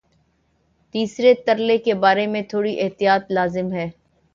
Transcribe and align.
تیسرے 0.95 1.33
ترلے 1.45 1.77
کے 1.77 1.93
بارے 2.03 2.25
میں 2.27 2.41
تھوڑی 2.49 2.73
احتیاط 2.81 3.31
لازم 3.31 3.73
ہے۔ 3.73 3.89